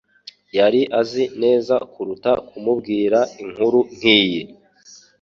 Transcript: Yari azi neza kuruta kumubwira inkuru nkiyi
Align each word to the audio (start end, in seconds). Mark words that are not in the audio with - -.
Yari 0.57 0.81
azi 0.99 1.23
neza 1.41 1.75
kuruta 1.91 2.31
kumubwira 2.47 3.19
inkuru 3.41 3.79
nkiyi 3.95 4.41